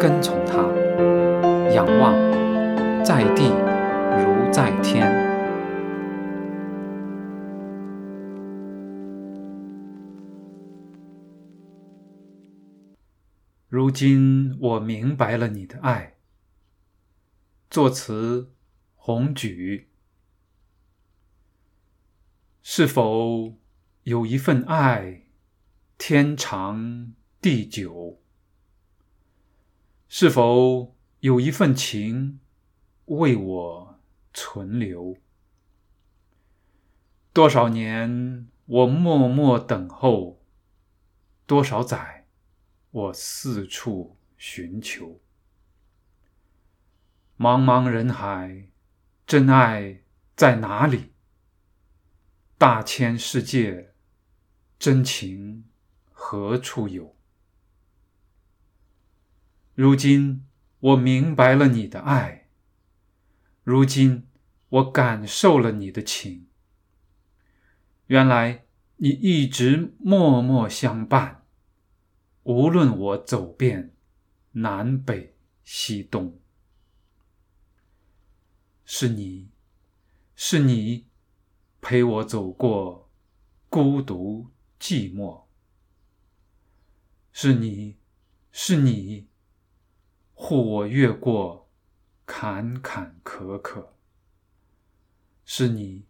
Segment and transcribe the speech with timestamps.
[0.00, 0.62] 跟从他，
[1.74, 2.14] 仰望
[3.04, 3.50] 在地
[4.16, 5.06] 如在天。
[13.68, 16.14] 如今我明白了你的爱。
[17.68, 18.54] 作词：
[18.94, 19.90] 红举。
[22.62, 23.58] 是否
[24.04, 25.24] 有一份爱，
[25.98, 28.22] 天长地久？
[30.22, 32.40] 是否有一份情，
[33.06, 33.98] 为我
[34.34, 35.16] 存留？
[37.32, 40.42] 多少年我默默等候，
[41.46, 42.26] 多少载
[42.90, 45.18] 我四处寻求。
[47.38, 48.68] 茫茫人海，
[49.26, 50.02] 真爱
[50.36, 51.14] 在哪里？
[52.58, 53.94] 大千世界，
[54.78, 55.64] 真情
[56.12, 57.16] 何处有？
[59.74, 60.46] 如今
[60.80, 62.48] 我明白了你的爱，
[63.64, 64.26] 如今
[64.68, 66.46] 我感受了你的情。
[68.06, 68.64] 原来
[68.96, 71.44] 你一直默默相伴，
[72.42, 73.94] 无论我走遍
[74.52, 76.38] 南北西东，
[78.84, 79.48] 是你，
[80.34, 81.06] 是你。
[81.82, 83.10] 陪我走过
[83.70, 85.44] 孤独寂寞，
[87.32, 87.96] 是你，
[88.52, 89.29] 是你
[90.50, 91.70] 护我越过
[92.26, 93.86] 坎坎坷坷，
[95.44, 96.06] 是你，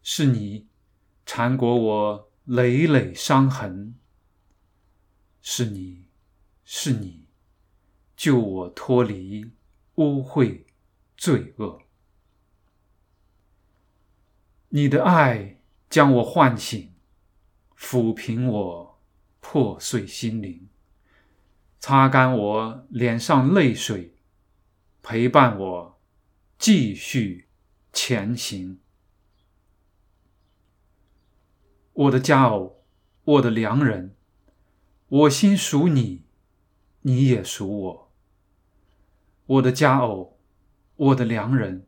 [0.00, 0.68] 是你
[1.26, 3.96] 缠裹我累累伤痕，
[5.42, 6.04] 是你，
[6.64, 7.26] 是你
[8.16, 9.50] 救我脱离
[9.96, 10.62] 污秽
[11.16, 11.82] 罪恶。
[14.68, 16.94] 你的爱将我唤醒，
[17.76, 19.00] 抚平我
[19.40, 20.68] 破碎心灵，
[21.80, 24.14] 擦干我脸上泪水，
[25.02, 26.00] 陪伴我
[26.58, 27.48] 继续
[27.92, 28.78] 前行。
[31.94, 32.84] 我的佳偶，
[33.24, 34.14] 我的良人，
[35.08, 36.24] 我心属你，
[37.00, 38.12] 你也属我。
[39.46, 40.38] 我的佳偶，
[40.96, 41.86] 我的良人，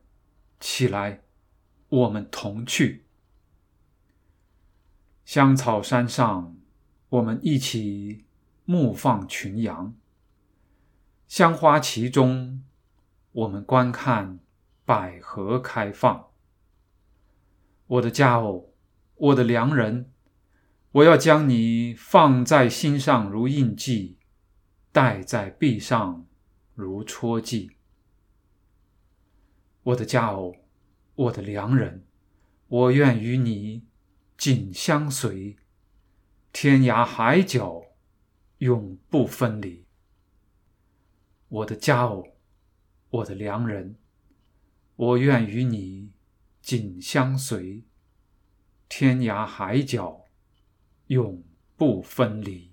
[0.59, 1.21] 起来。
[1.89, 3.05] 我们同去
[5.23, 6.57] 香草山上，
[7.09, 8.25] 我们一起
[8.65, 9.93] 牧放群羊；
[11.27, 12.63] 香花其中，
[13.31, 14.39] 我们观看
[14.85, 16.29] 百合开放。
[17.87, 18.73] 我的佳偶，
[19.15, 20.11] 我的良人，
[20.91, 24.17] 我要将你放在心上如印记，
[24.91, 26.25] 戴在臂上
[26.73, 27.71] 如戳记。
[29.83, 30.55] 我的佳偶。
[31.15, 32.07] 我的良人，
[32.67, 33.83] 我愿与你
[34.35, 35.57] 紧相随，
[36.51, 37.83] 天涯海角
[38.63, 39.85] 永不分离。
[41.49, 42.37] 我的佳偶，
[43.09, 43.97] 我的良人，
[44.95, 46.13] 我愿与你
[46.61, 47.83] 紧相随，
[48.87, 50.27] 天涯海角
[51.07, 51.43] 永
[51.75, 52.72] 不分离。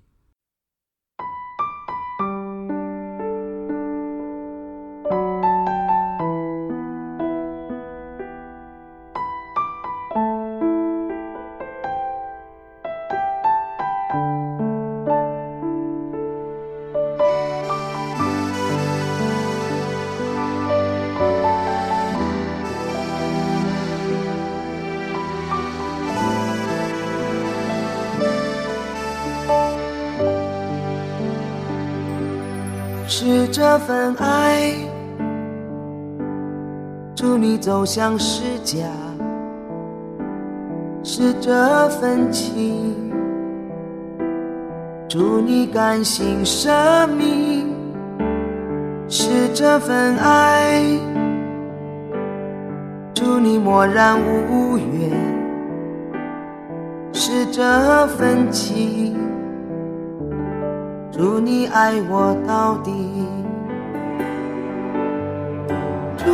[33.53, 34.72] 这份爱，
[37.16, 38.86] 祝你走向世家；
[41.03, 42.95] 是这份情，
[45.09, 46.71] 祝你甘心舍
[47.09, 47.66] 命；
[49.09, 50.80] 是这份爱，
[53.13, 55.10] 祝你默然无怨；
[57.13, 59.16] 是这份情。
[61.21, 62.91] 祝你爱我到底，
[66.17, 66.25] 祝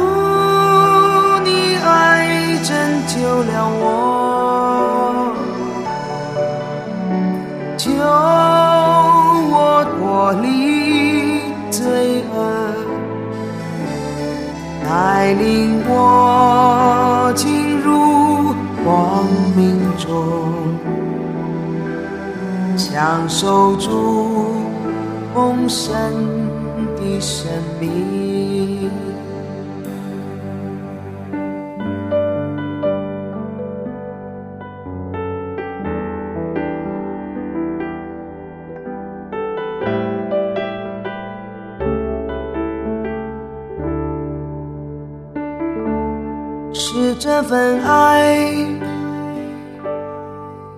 [1.43, 2.73] 你爱拯
[3.09, 5.35] 救了我，
[7.77, 7.91] 救
[9.50, 12.37] 我脱离罪恶，
[14.89, 18.55] 带领我进入
[18.85, 20.15] 光明中，
[22.77, 24.56] 享受主
[25.37, 25.93] 丰盛
[26.97, 27.47] 的生
[27.79, 28.91] 命。
[46.73, 48.56] 是这份爱，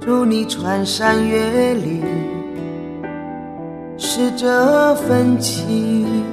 [0.00, 2.02] 祝你穿山越岭；
[4.20, 6.24] 是这份情，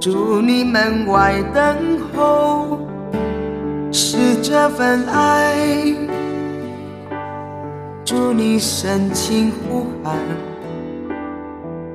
[0.00, 1.76] 祝你门外等
[2.16, 2.78] 候；
[3.92, 5.54] 是这份爱，
[8.06, 10.16] 祝你深情呼喊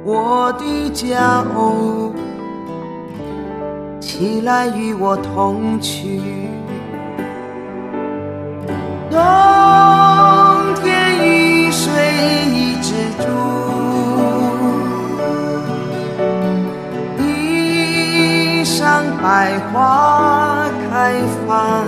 [0.05, 2.13] 我的家哦。
[3.99, 6.21] 起来与我同去，
[9.09, 9.19] 冬
[10.83, 11.91] 天雨水
[12.53, 13.25] 已止住，
[19.21, 21.13] 百花开
[21.45, 21.86] 放，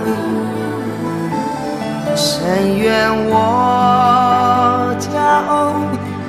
[2.14, 5.10] 深愿我将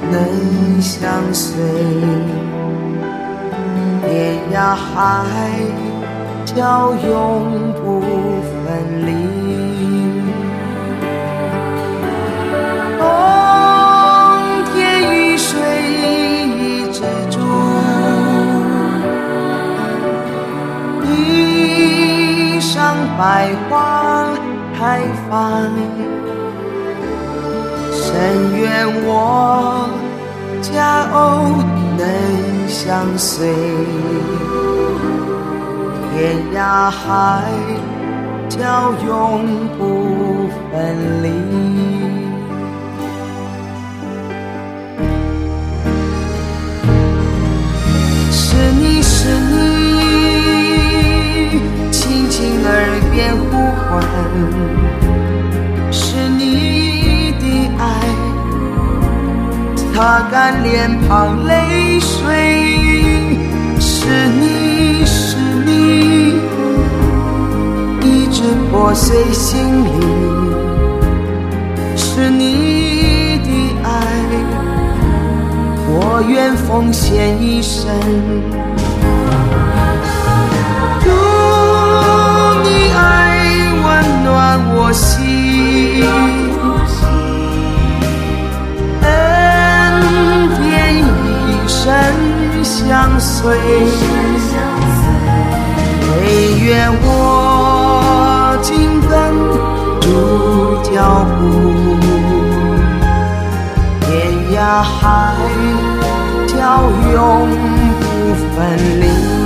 [0.09, 1.01] 能相
[1.33, 1.61] 随。
[4.01, 4.95] 天涯海
[6.45, 7.83] 角永不
[8.63, 8.63] 分
[9.05, 9.11] 离，
[23.43, 24.29] 百花
[24.79, 25.69] 开放，
[27.91, 29.89] 深愿我
[30.61, 31.19] 佳偶
[31.97, 32.03] 能。
[32.69, 33.53] 相随，
[36.15, 37.43] 天涯海
[38.47, 40.73] 角永不分
[41.21, 41.25] 离。
[48.31, 49.82] 是你是你，
[53.13, 53.45] 边呼
[53.85, 54.03] 唤，
[55.91, 57.45] 是你的
[57.77, 57.83] 爱。
[59.93, 62.25] 擦干脸庞泪水，
[63.79, 66.33] 是你是你，
[68.01, 69.93] 一直破碎心灵，
[71.95, 73.49] 是你的
[73.83, 73.91] 爱，
[75.85, 77.83] 我愿奉献一生。
[84.53, 86.05] 暖我心。
[89.01, 89.07] 恩
[90.59, 90.61] 典
[90.95, 91.81] 一生
[92.63, 93.57] 相随，
[96.07, 96.13] 唯
[96.61, 99.11] 愿我紧跟
[100.01, 100.05] 主
[100.83, 101.41] 脚步，
[104.01, 104.07] 天
[104.53, 105.01] 涯海
[106.47, 106.53] 角
[107.11, 107.17] 永
[107.99, 108.03] 不
[108.55, 108.55] 分
[109.01, 109.42] 离。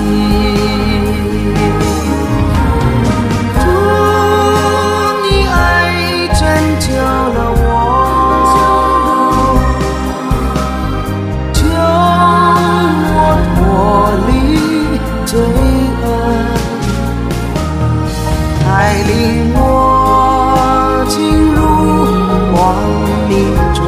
[22.77, 22.85] 光
[23.27, 23.33] 明
[23.73, 23.81] 中，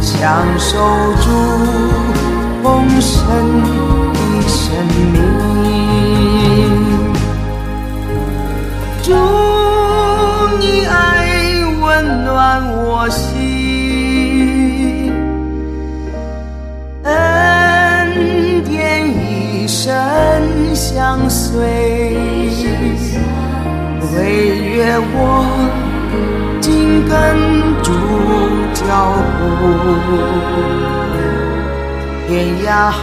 [0.00, 0.68] 享受
[1.22, 1.24] 住
[2.62, 2.64] 丰
[3.00, 3.16] 盛
[4.12, 4.16] 的
[4.46, 4.56] 生
[5.12, 5.14] 命。
[9.02, 9.08] 祝
[10.58, 10.94] 你爱
[11.80, 11.84] 温
[12.24, 12.34] 暖
[12.84, 13.24] 我心。
[17.04, 17.08] 恩
[18.64, 19.88] 典一生
[20.74, 21.54] 相随，
[24.12, 24.18] 唯
[24.76, 25.16] 愿我
[27.08, 27.12] 跟
[27.82, 27.92] 住
[28.74, 28.84] 脚
[29.38, 29.42] 步，
[32.26, 32.30] 天
[32.64, 33.00] 涯海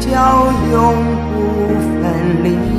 [0.00, 0.06] 角
[0.72, 0.74] 永
[1.32, 1.34] 不
[2.00, 2.04] 分
[2.44, 2.75] 离。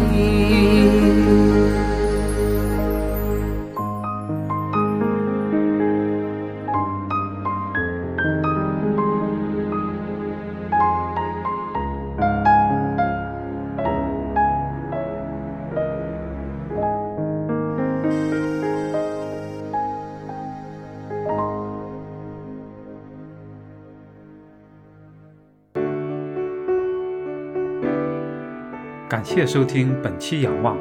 [29.17, 30.77] 感谢收听本期仰望，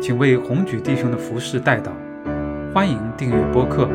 [0.00, 1.92] 请为红举弟兄的服饰代祷。
[2.74, 3.88] 欢迎订阅播客，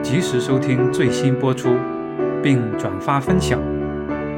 [0.00, 1.76] 及时收听最新播出，
[2.42, 3.60] 并转发分享。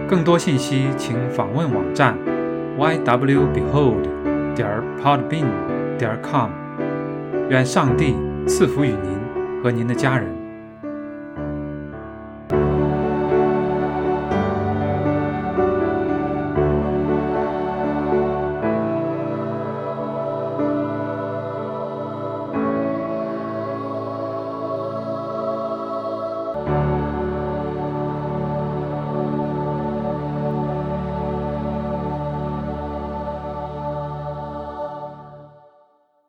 [0.09, 2.19] 更多信息请访问网站
[2.77, 4.03] ywbehold
[4.57, 4.69] 点
[5.01, 5.47] podbean
[5.97, 6.51] 点 com。
[7.51, 8.17] 愿上帝
[8.49, 10.34] 赐福于您和您的家人。